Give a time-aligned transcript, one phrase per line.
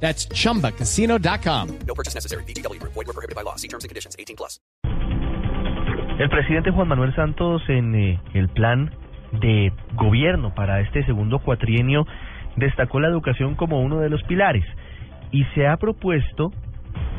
[0.00, 1.68] That's chumbacasino.com.
[1.86, 2.44] No purchase necessary.
[2.44, 2.80] BGW.
[2.82, 3.56] Void were prohibited by law.
[3.56, 4.14] See terms and conditions.
[4.18, 4.60] 18 plus.
[6.18, 8.90] El presidente Juan Manuel Santos en eh, el plan
[9.32, 12.06] de gobierno para este segundo cuatrienio
[12.56, 14.64] destacó la educación como uno de los pilares
[15.30, 16.52] y se ha propuesto,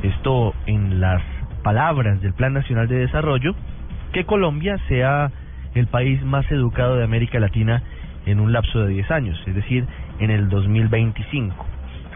[0.01, 1.21] esto en las
[1.63, 3.53] palabras del Plan Nacional de Desarrollo,
[4.13, 5.31] que Colombia sea
[5.75, 7.83] el país más educado de América Latina
[8.25, 9.85] en un lapso de 10 años, es decir,
[10.19, 11.65] en el 2025.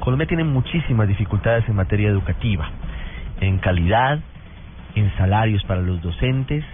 [0.02, 2.70] Colombia tiene muchísimas dificultades en materia educativa,
[3.40, 4.20] en calidad,
[4.96, 6.66] en salarios para los docentes,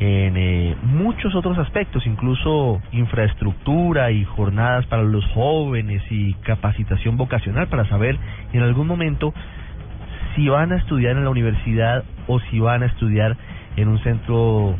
[0.00, 7.68] en eh, muchos otros aspectos, incluso infraestructura y jornadas para los jóvenes y capacitación vocacional
[7.68, 8.18] para saber
[8.52, 9.34] en algún momento
[10.34, 13.36] si van a estudiar en la universidad o si van a estudiar
[13.76, 14.74] en un centro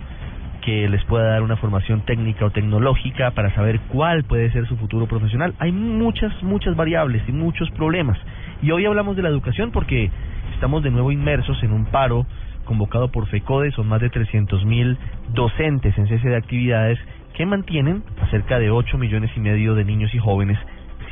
[0.65, 4.77] que les pueda dar una formación técnica o tecnológica para saber cuál puede ser su
[4.77, 5.55] futuro profesional.
[5.59, 8.19] Hay muchas, muchas variables y muchos problemas.
[8.62, 10.11] Y hoy hablamos de la educación porque
[10.55, 12.27] estamos de nuevo inmersos en un paro
[12.65, 14.97] convocado por FECODE, son más de 300 mil
[15.35, 16.98] docentes en cese de actividades
[17.35, 20.59] que mantienen a cerca de 8 millones y medio de niños y jóvenes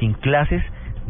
[0.01, 0.63] sin clases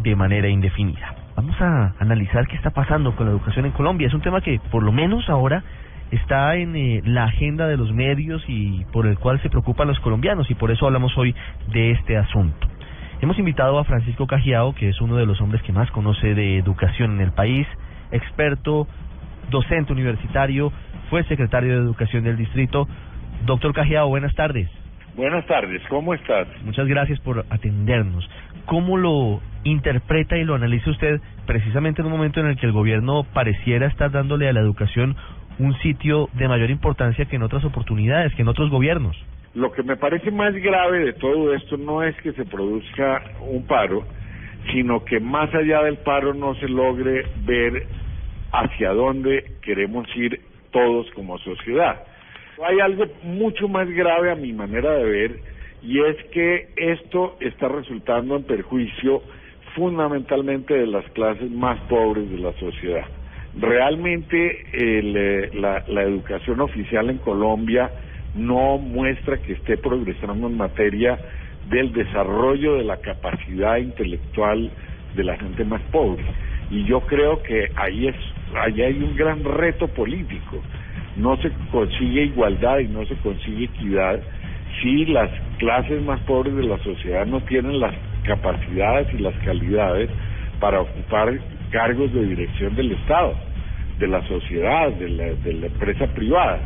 [0.02, 1.14] de manera indefinida.
[1.36, 4.08] Vamos a analizar qué está pasando con la educación en Colombia.
[4.08, 5.62] Es un tema que por lo menos ahora
[6.12, 9.98] está en eh, la agenda de los medios y por el cual se preocupan los
[10.00, 11.34] colombianos y por eso hablamos hoy
[11.72, 12.68] de este asunto.
[13.22, 16.58] Hemos invitado a Francisco Cajiao, que es uno de los hombres que más conoce de
[16.58, 17.66] educación en el país,
[18.10, 18.86] experto,
[19.50, 20.72] docente universitario,
[21.08, 22.88] fue secretario de Educación del distrito.
[23.46, 24.68] Doctor Cajiao, buenas tardes.
[25.14, 26.48] Buenas tardes, ¿cómo estás?
[26.64, 28.28] Muchas gracias por atendernos.
[28.64, 32.72] ¿Cómo lo interpreta y lo analiza usted precisamente en un momento en el que el
[32.72, 35.16] gobierno pareciera estar dándole a la educación
[35.58, 39.16] un sitio de mayor importancia que en otras oportunidades, que en otros gobiernos?
[39.54, 43.66] Lo que me parece más grave de todo esto no es que se produzca un
[43.66, 44.04] paro,
[44.72, 47.86] sino que más allá del paro no se logre ver
[48.52, 50.40] hacia dónde queremos ir
[50.70, 52.02] todos como sociedad.
[52.64, 55.40] Hay algo mucho más grave a mi manera de ver
[55.82, 59.22] y es que esto está resultando en perjuicio
[59.74, 63.04] fundamentalmente de las clases más pobres de la sociedad.
[63.58, 67.90] Realmente el, eh, la, la educación oficial en Colombia
[68.34, 71.18] no muestra que esté progresando en materia
[71.68, 74.70] del desarrollo de la capacidad intelectual
[75.14, 76.24] de la gente más pobre.
[76.70, 78.16] Y yo creo que ahí es,
[78.54, 80.62] ahí hay un gran reto político.
[81.16, 84.20] No se consigue igualdad y no se consigue equidad
[84.80, 90.08] si las clases más pobres de la sociedad no tienen las capacidades y las calidades
[90.58, 91.38] para ocupar
[91.72, 93.34] cargos de dirección del Estado,
[93.98, 96.60] de la sociedad, de la, de la empresa privada.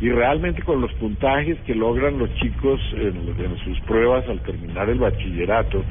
[0.00, 4.98] Y realmente con los puntajes que logran los chicos en, sus pruebas al terminar el
[4.98, 5.82] bachillerato,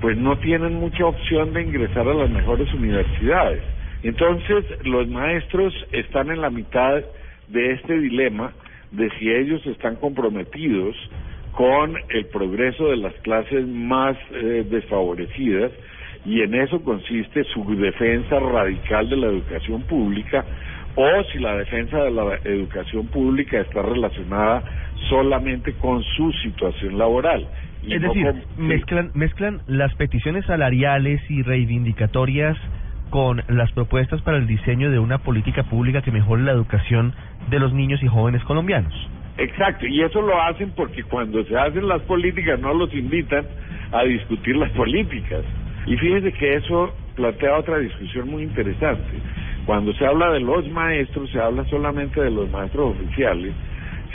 [0.00, 3.62] pues no tienen mucha opción de ingresar a las mejores universidades.
[4.02, 7.02] Entonces, los maestros están en la mitad
[7.48, 8.52] de este dilema
[8.92, 10.96] de si ellos están comprometidos
[11.52, 15.70] con el progreso de las clases más eh, desfavorecidas
[16.24, 20.44] y en eso consiste su defensa radical de la educación pública
[20.96, 24.62] o si la defensa de la educación pública está relacionada
[25.08, 27.46] solamente con su situación laboral.
[27.82, 32.56] Y Es no decir, con- mezclan, mezclan las peticiones salariales y reivindicatorias
[33.08, 37.14] con las propuestas para el diseño de una política pública que mejore la educación
[37.48, 38.92] de los niños y jóvenes colombianos.
[39.38, 43.46] Exacto, y eso lo hacen porque cuando se hacen las políticas no los invitan
[43.90, 45.40] a discutir las políticas.
[45.90, 49.10] Y fíjense que eso plantea otra discusión muy interesante.
[49.66, 53.52] Cuando se habla de los maestros, se habla solamente de los maestros oficiales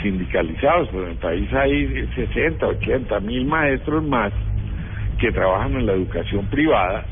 [0.02, 4.32] sindicalizados, pero en el país hay 60, 80 mil maestros más
[5.18, 7.04] que trabajan en la educación privada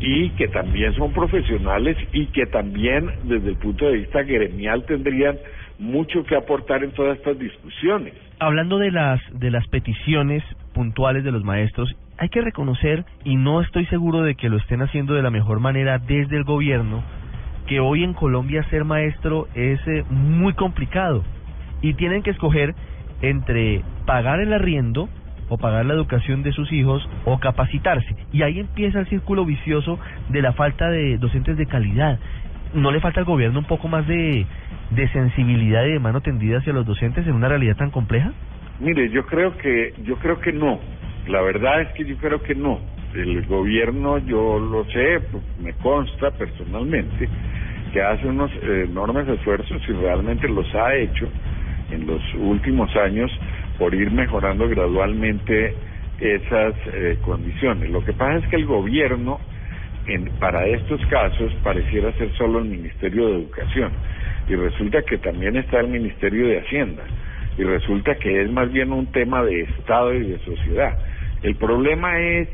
[0.00, 5.38] y que también son profesionales y que también desde el punto de vista gremial tendrían
[5.78, 8.14] mucho que aportar en todas estas discusiones.
[8.40, 10.42] Hablando de las de las peticiones
[10.74, 14.82] puntuales de los maestros, hay que reconocer y no estoy seguro de que lo estén
[14.82, 17.02] haciendo de la mejor manera desde el gobierno
[17.66, 21.22] que hoy en Colombia ser maestro es eh, muy complicado
[21.80, 22.74] y tienen que escoger
[23.22, 25.08] entre pagar el arriendo
[25.48, 28.16] o pagar la educación de sus hijos o capacitarse.
[28.32, 29.98] Y ahí empieza el círculo vicioso
[30.28, 32.18] de la falta de docentes de calidad.
[32.74, 34.46] ¿no le falta al gobierno un poco más de,
[34.90, 38.32] de sensibilidad y de mano tendida hacia los docentes en una realidad tan compleja?
[38.80, 40.78] Mire, yo creo que yo creo que no.
[41.28, 42.80] La verdad es que yo creo que no.
[43.14, 47.28] El gobierno, yo lo sé, pues, me consta personalmente,
[47.92, 51.28] que hace unos enormes esfuerzos y realmente los ha hecho
[51.90, 53.30] en los últimos años
[53.78, 55.74] por ir mejorando gradualmente
[56.18, 57.90] esas eh, condiciones.
[57.90, 59.38] Lo que pasa es que el gobierno,
[60.06, 63.92] en, para estos casos, pareciera ser solo el Ministerio de Educación
[64.48, 67.04] y resulta que también está el Ministerio de Hacienda
[67.58, 70.96] y resulta que es más bien un tema de Estado y de sociedad.
[71.42, 72.48] El problema es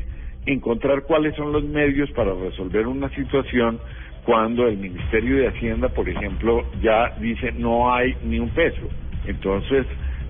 [0.45, 3.79] encontrar cuáles son los medios para resolver una situación
[4.23, 8.87] cuando el Ministerio de Hacienda, por ejemplo, ya dice no hay ni un peso.
[9.25, 9.85] Entonces,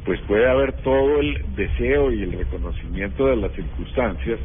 [0.06, 4.40] pues puede haber todo el deseo y el reconocimiento de las circunstancias,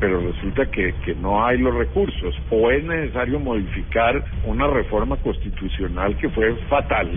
[0.00, 6.16] pero resulta que, que no hay los recursos o es necesario modificar una reforma constitucional
[6.16, 7.10] que fue fatal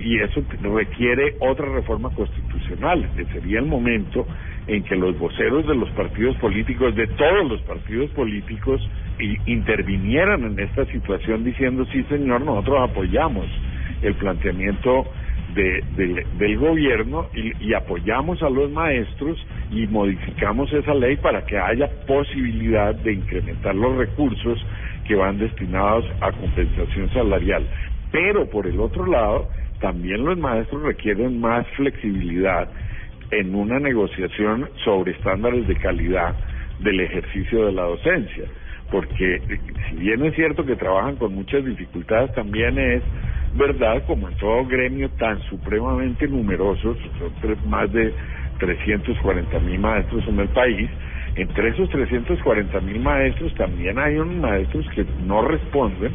[0.00, 4.26] y eso requiere otra reforma constitucional, sería el momento
[4.66, 8.80] en que los voceros de los partidos políticos, de todos los partidos políticos,
[9.46, 13.46] intervinieran en esta situación diciendo, sí señor, nosotros apoyamos
[14.02, 15.06] el planteamiento
[15.54, 21.58] de, del gobierno y, y apoyamos a los maestros y modificamos esa ley para que
[21.58, 24.64] haya posibilidad de incrementar los recursos
[25.06, 27.66] que van destinados a compensación salarial.
[28.12, 29.48] Pero por el otro lado,
[29.80, 32.68] también los maestros requieren más flexibilidad
[33.30, 36.34] en una negociación sobre estándares de calidad
[36.80, 38.44] del ejercicio de la docencia,
[38.90, 39.40] porque
[39.90, 43.02] si bien es cierto que trabajan con muchas dificultades, también es
[43.54, 48.12] verdad, como en todo gremio tan supremamente numerosos, son más de
[48.58, 50.90] 340 mil maestros en el país,
[51.36, 56.12] entre esos 340 mil maestros también hay unos maestros que no responden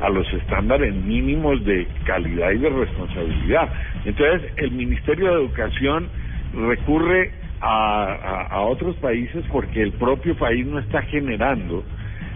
[0.00, 3.70] a los estándares mínimos de calidad y de responsabilidad.
[4.04, 6.08] Entonces, el Ministerio de Educación
[6.54, 11.84] recurre a, otros países porque el propio país no está generando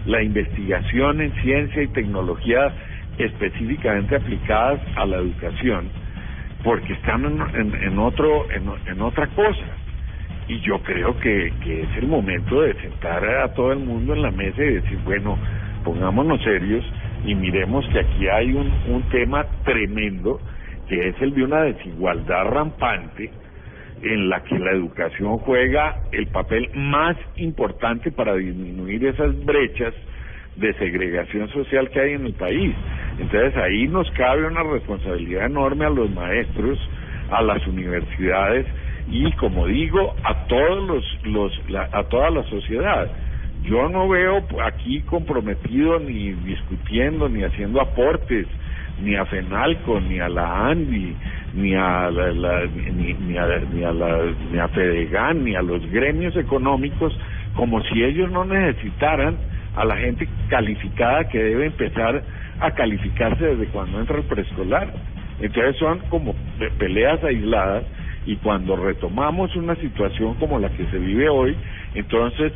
[0.05, 2.73] la investigación en ciencia y tecnología
[3.17, 5.89] específicamente aplicadas a la educación
[6.63, 9.65] porque están en, en, otro en, otra cosa
[10.47, 14.21] y yo creo que, que es el momento de sentar a todo el mundo en
[14.21, 15.37] la mesa y decir bueno
[15.83, 16.85] pongámonos serios
[17.25, 20.39] y miremos que aquí hay un, un tema tremendo
[20.87, 23.29] que es el de una desigualdad rampante
[24.01, 29.93] en la que la educación juega el papel más importante para disminuir esas brechas
[30.55, 32.73] de segregación social que hay en el país.
[33.19, 36.79] Entonces ahí nos cabe una responsabilidad enorme a los maestros,
[37.31, 38.65] a las universidades
[39.09, 43.09] y como digo a todos los, los la, a toda la sociedad.
[43.63, 48.47] Yo no veo aquí comprometido ni discutiendo ni haciendo aportes
[49.01, 51.15] ni a FENALCO, ni a la ANDI,
[51.53, 54.19] ni a la, ni, ni, a, ni a la
[54.51, 57.17] ni a FEDEGAN, ni a los gremios económicos,
[57.55, 59.37] como si ellos no necesitaran
[59.75, 62.23] a la gente calificada que debe empezar
[62.59, 64.91] a calificarse desde cuando entra el preescolar.
[65.39, 66.33] Entonces son como
[66.79, 67.83] peleas aisladas
[68.27, 71.55] y cuando retomamos una situación como la que se vive hoy,
[71.95, 72.51] entonces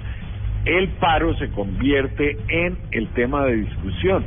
[0.66, 4.24] el paro se convierte en el tema de discusión.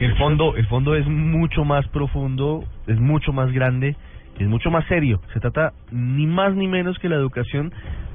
[0.00, 3.94] El fondo, el fondo es mucho más profundo, es mucho más grande,
[4.38, 5.20] es mucho más serio.
[5.34, 7.72] Se trata ni más ni menos que la educación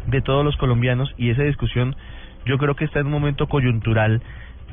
[0.07, 1.95] de todos los colombianos y esa discusión
[2.45, 4.21] yo creo que está en un momento coyuntural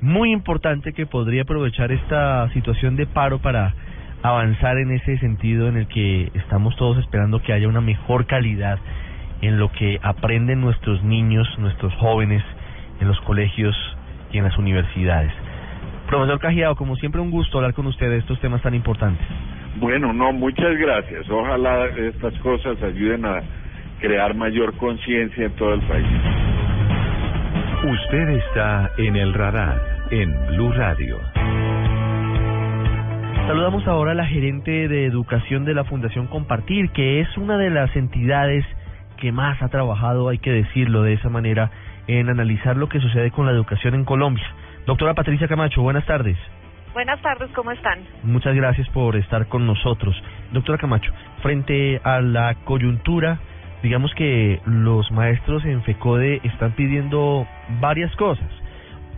[0.00, 3.74] muy importante que podría aprovechar esta situación de paro para
[4.24, 8.78] avanzar en ese sentido en el que estamos todos esperando que haya una mejor calidad
[9.42, 12.42] en lo que aprenden nuestros niños, nuestros jóvenes
[13.00, 13.76] en los colegios
[14.32, 15.30] y en las universidades.
[16.08, 19.26] Profesor Cajiao, como siempre un gusto hablar con usted de estos temas tan importantes.
[19.76, 21.28] Bueno, no, muchas gracias.
[21.28, 23.42] Ojalá estas cosas ayuden a
[24.00, 26.06] crear mayor conciencia en todo el país.
[27.84, 29.78] Usted está en el radar
[30.10, 31.33] en Blue Radio.
[33.46, 37.68] Saludamos ahora a la gerente de educación de la Fundación Compartir, que es una de
[37.68, 38.64] las entidades
[39.18, 41.70] que más ha trabajado, hay que decirlo de esa manera,
[42.06, 44.46] en analizar lo que sucede con la educación en Colombia.
[44.86, 46.38] Doctora Patricia Camacho, buenas tardes.
[46.94, 47.98] Buenas tardes, ¿cómo están?
[48.22, 50.16] Muchas gracias por estar con nosotros.
[50.52, 53.40] Doctora Camacho, frente a la coyuntura,
[53.82, 57.46] digamos que los maestros en FECODE están pidiendo
[57.78, 58.48] varias cosas.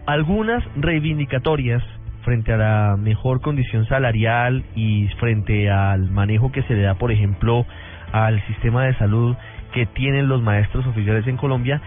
[0.04, 1.82] Algunas reivindicatorias
[2.26, 7.10] frente a la mejor condición salarial y frente al manejo que se le da, por
[7.10, 7.64] ejemplo,
[8.12, 9.34] al sistema de salud
[9.72, 11.80] que tienen los maestros oficiales en Colombia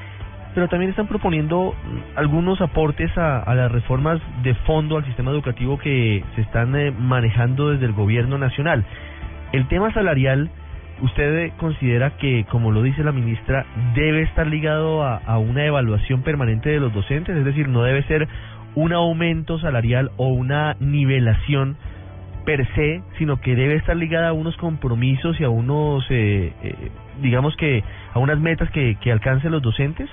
[0.53, 1.75] pero también están proponiendo
[2.15, 6.91] algunos aportes a, a las reformas de fondo al sistema educativo que se están eh,
[6.91, 8.84] manejando desde el gobierno nacional.
[9.51, 10.50] El tema salarial,
[11.01, 16.24] ¿usted considera que, como lo dice la ministra, debe estar ligado a, a una evaluación
[16.24, 17.38] permanente de los docentes?
[17.38, 18.27] Es decir, no debe ser
[18.75, 21.77] un aumento salarial o una nivelación
[22.45, 26.75] per se, sino que debe estar ligada a unos compromisos y a unos, eh, eh,
[27.21, 27.83] digamos que,
[28.13, 30.09] a unas metas que, que alcancen los docentes?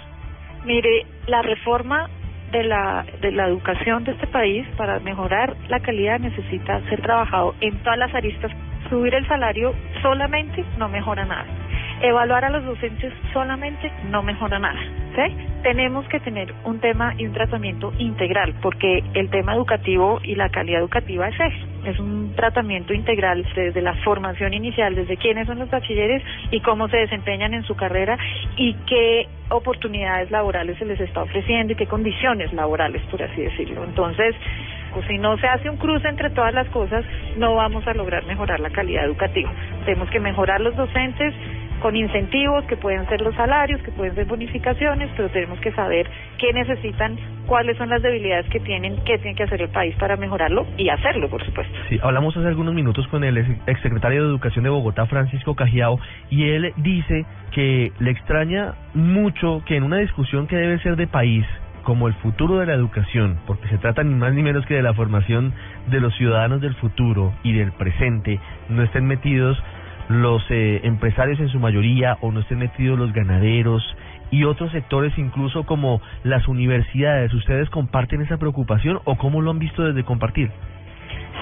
[0.64, 2.08] Mire, la reforma
[2.52, 7.54] de la, de la educación de este país para mejorar la calidad necesita ser trabajado
[7.60, 8.50] en todas las aristas.
[8.90, 11.46] Subir el salario solamente no mejora nada.
[12.02, 14.78] Evaluar a los docentes solamente no mejora nada.
[15.14, 15.36] ¿sí?
[15.62, 20.50] Tenemos que tener un tema y un tratamiento integral porque el tema educativo y la
[20.50, 21.66] calidad educativa es eso.
[21.86, 26.88] Es un tratamiento integral desde la formación inicial, desde quiénes son los bachilleres y cómo
[26.88, 28.18] se desempeñan en su carrera
[28.56, 33.84] y qué oportunidades laborales se les está ofreciendo y qué condiciones laborales, por así decirlo.
[33.84, 34.34] Entonces,
[34.96, 37.04] pues, si no se hace un cruce entre todas las cosas,
[37.36, 39.50] no vamos a lograr mejorar la calidad educativa.
[39.84, 41.34] Tenemos que mejorar los docentes
[41.86, 46.10] con incentivos que pueden ser los salarios, que pueden ser bonificaciones, pero tenemos que saber
[46.36, 47.16] qué necesitan,
[47.46, 50.88] cuáles son las debilidades que tienen, qué tiene que hacer el país para mejorarlo y
[50.88, 51.72] hacerlo, por supuesto.
[51.88, 56.00] Sí, hablamos hace algunos minutos con el ex- exsecretario de Educación de Bogotá, Francisco Cajiao,
[56.28, 61.06] y él dice que le extraña mucho que en una discusión que debe ser de
[61.06, 61.46] país,
[61.84, 64.82] como el futuro de la educación, porque se trata ni más ni menos que de
[64.82, 65.52] la formación
[65.86, 69.56] de los ciudadanos del futuro y del presente, no estén metidos
[70.08, 73.82] los eh, empresarios en su mayoría o no estén metidos los ganaderos
[74.30, 77.32] y otros sectores incluso como las universidades.
[77.34, 80.50] ¿Ustedes comparten esa preocupación o cómo lo han visto desde compartir?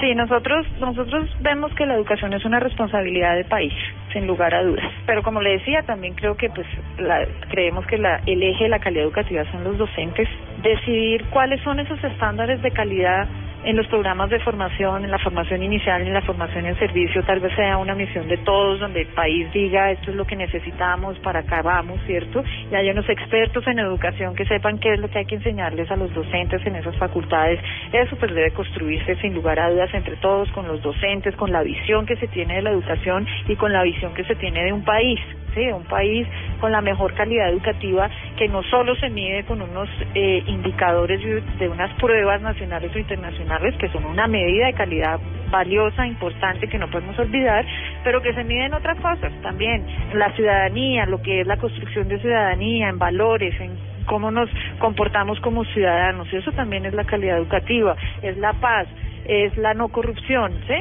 [0.00, 3.72] Sí, nosotros nosotros vemos que la educación es una responsabilidad del país,
[4.12, 4.84] sin lugar a dudas.
[5.06, 6.66] Pero como le decía, también creo que pues
[6.98, 10.28] la, creemos que la, el eje de la calidad educativa son los docentes.
[10.62, 13.28] Decidir cuáles son esos estándares de calidad
[13.64, 17.40] en los programas de formación, en la formación inicial, en la formación en servicio, tal
[17.40, 21.18] vez sea una misión de todos, donde el país diga esto es lo que necesitamos,
[21.20, 22.44] para acá vamos, ¿cierto?
[22.70, 25.90] Y haya unos expertos en educación que sepan qué es lo que hay que enseñarles
[25.90, 27.60] a los docentes en esas facultades.
[27.92, 31.62] Eso pues debe construirse sin lugar a dudas entre todos, con los docentes, con la
[31.62, 34.72] visión que se tiene de la educación y con la visión que se tiene de
[34.72, 35.20] un país.
[35.60, 36.26] De un país
[36.60, 41.20] con la mejor calidad educativa que no solo se mide con unos eh, indicadores
[41.58, 45.20] de unas pruebas nacionales o internacionales que son una medida de calidad
[45.50, 47.64] valiosa, importante, que no podemos olvidar,
[48.02, 51.58] pero que se mide en otras cosas también, en la ciudadanía, lo que es la
[51.58, 56.94] construcción de ciudadanía, en valores, en cómo nos comportamos como ciudadanos, y eso también es
[56.94, 58.88] la calidad educativa, es la paz,
[59.26, 60.74] es la no corrupción, ¿sí?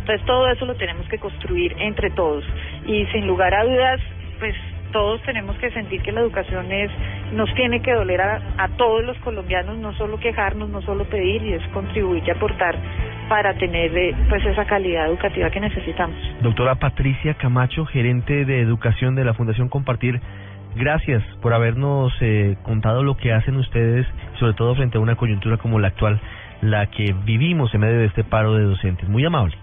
[0.00, 2.44] Entonces todo eso lo tenemos que construir entre todos
[2.88, 4.00] y sin lugar a dudas,
[4.40, 4.54] pues
[4.92, 6.90] todos tenemos que sentir que la educación es
[7.32, 11.52] nos tiene que doler a, todos los colombianos, no solo quejarnos, no solo pedir y
[11.52, 12.74] es contribuir y aportar
[13.28, 16.16] para tener eh, pues esa calidad educativa que necesitamos.
[16.40, 20.22] Doctora Patricia Camacho, gerente de educación de la Fundación Compartir,
[20.74, 24.06] gracias por habernos eh, contado lo que hacen ustedes,
[24.38, 26.18] sobre todo frente a una coyuntura como la actual,
[26.62, 29.06] la que vivimos en medio de este paro de docentes.
[29.06, 29.54] Muy amable.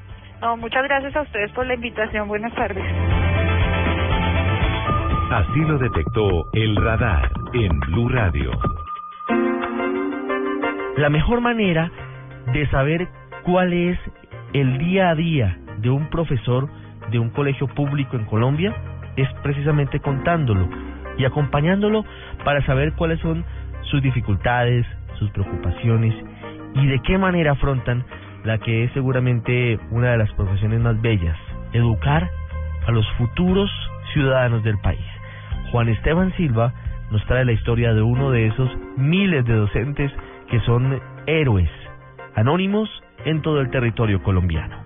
[0.46, 2.28] No, muchas gracias a ustedes por la invitación.
[2.28, 2.86] Buenas tardes.
[5.32, 8.52] Así lo detectó el radar en Blue Radio.
[10.98, 11.90] La mejor manera
[12.54, 13.08] de saber
[13.42, 13.98] cuál es
[14.54, 16.70] el día a día de un profesor
[17.10, 18.72] de un colegio público en Colombia
[19.16, 20.70] es precisamente contándolo
[21.18, 22.06] y acompañándolo
[22.44, 23.44] para saber cuáles son
[23.90, 24.86] sus dificultades,
[25.18, 26.14] sus preocupaciones
[26.76, 28.06] y de qué manera afrontan
[28.46, 31.38] la que es seguramente una de las profesiones más bellas,
[31.74, 32.30] educar
[32.88, 33.70] a los futuros
[34.14, 35.06] ciudadanos del país.
[35.72, 36.74] Juan Esteban Silva
[37.12, 40.12] nos trae la historia de uno de esos miles de docentes
[40.50, 41.70] que son héroes,
[42.36, 42.90] anónimos
[43.26, 44.78] en todo el territorio colombiano.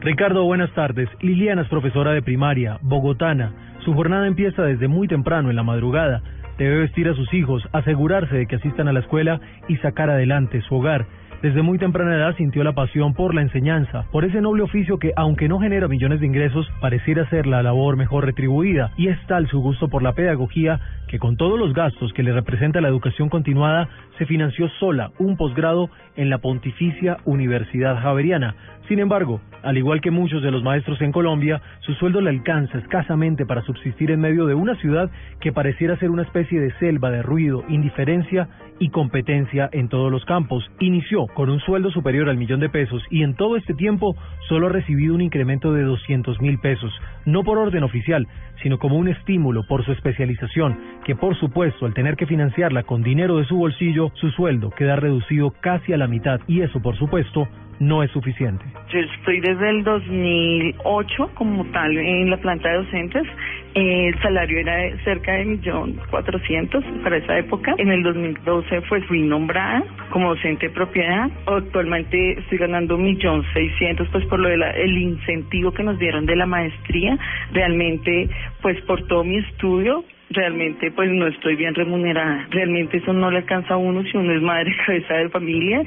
[0.00, 1.08] Ricardo, buenas tardes.
[1.20, 3.52] Liliana es profesora de primaria, bogotana.
[3.84, 6.22] Su jornada empieza desde muy temprano en la madrugada.
[6.56, 10.60] Debe vestir a sus hijos, asegurarse de que asistan a la escuela y sacar adelante
[10.62, 11.06] su hogar.
[11.42, 15.12] Desde muy temprana edad sintió la pasión por la enseñanza, por ese noble oficio que,
[15.14, 19.46] aunque no genera millones de ingresos, pareciera ser la labor mejor retribuida, y es tal
[19.46, 23.28] su gusto por la pedagogía que con todos los gastos que le representa la educación
[23.28, 28.56] continuada, se financió sola un posgrado en la Pontificia Universidad Javeriana.
[28.88, 32.78] Sin embargo, al igual que muchos de los maestros en Colombia, su sueldo le alcanza
[32.78, 37.10] escasamente para subsistir en medio de una ciudad que pareciera ser una especie de selva
[37.10, 40.68] de ruido, indiferencia y competencia en todos los campos.
[40.80, 44.16] Inició con un sueldo superior al millón de pesos y en todo este tiempo
[44.48, 46.92] solo ha recibido un incremento de 200 mil pesos,
[47.24, 48.26] no por orden oficial,
[48.62, 53.02] sino como un estímulo por su especialización, que por supuesto al tener que financiarla con
[53.02, 56.96] dinero de su bolsillo, su sueldo queda reducido casi a la mitad y eso por
[56.96, 57.48] supuesto
[57.80, 58.64] no es suficiente.
[58.88, 63.22] Yo estoy desde el 2008 como tal en la planta de docentes.
[63.74, 67.74] El salario era de cerca de millón cuatrocientos para esa época.
[67.78, 71.30] En el 2012 pues fui nombrada como docente de propiedad.
[71.46, 76.36] Actualmente estoy ganando millón seiscientos pues por lo del el incentivo que nos dieron de
[76.36, 77.18] la maestría.
[77.52, 78.28] Realmente
[78.62, 82.46] pues por todo mi estudio realmente pues no estoy bien remunerada.
[82.50, 85.82] Realmente eso no le alcanza a uno si uno es madre cabeza de familia,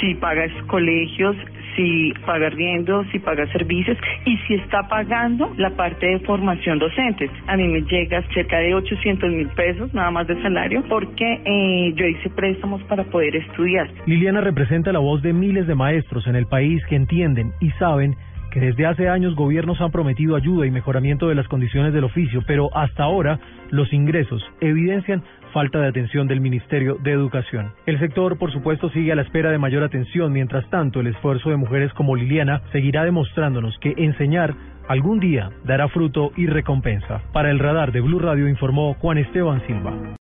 [0.00, 1.36] si paga colegios,
[1.76, 7.30] si paga riendo, si paga servicios y si está pagando la parte de formación docente.
[7.46, 11.92] A mí me llega cerca de 800 mil pesos nada más de salario porque eh,
[11.94, 13.88] yo hice préstamos para poder estudiar.
[14.06, 18.14] Liliana representa la voz de miles de maestros en el país que entienden y saben
[18.54, 22.40] que desde hace años gobiernos han prometido ayuda y mejoramiento de las condiciones del oficio,
[22.46, 27.72] pero hasta ahora los ingresos evidencian falta de atención del Ministerio de Educación.
[27.84, 31.50] El sector, por supuesto, sigue a la espera de mayor atención, mientras tanto el esfuerzo
[31.50, 34.54] de mujeres como Liliana seguirá demostrándonos que enseñar
[34.86, 37.22] algún día dará fruto y recompensa.
[37.32, 39.94] Para el radar de Blue Radio informó Juan Esteban Silva.